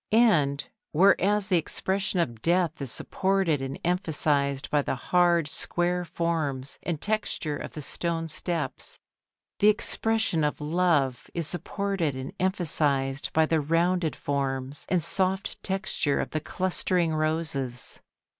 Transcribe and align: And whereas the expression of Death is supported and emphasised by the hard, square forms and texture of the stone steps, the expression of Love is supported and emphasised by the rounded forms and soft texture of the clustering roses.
And 0.11 0.67
whereas 0.93 1.49
the 1.49 1.59
expression 1.59 2.19
of 2.19 2.41
Death 2.41 2.81
is 2.81 2.91
supported 2.91 3.61
and 3.61 3.79
emphasised 3.85 4.67
by 4.71 4.81
the 4.81 4.95
hard, 4.95 5.47
square 5.47 6.05
forms 6.05 6.79
and 6.81 6.99
texture 6.99 7.55
of 7.55 7.73
the 7.73 7.83
stone 7.83 8.27
steps, 8.27 8.97
the 9.59 9.67
expression 9.67 10.43
of 10.43 10.59
Love 10.59 11.29
is 11.35 11.45
supported 11.45 12.15
and 12.15 12.33
emphasised 12.39 13.31
by 13.33 13.45
the 13.45 13.61
rounded 13.61 14.15
forms 14.15 14.87
and 14.89 15.03
soft 15.03 15.61
texture 15.61 16.19
of 16.19 16.31
the 16.31 16.41
clustering 16.41 17.13
roses. 17.13 17.99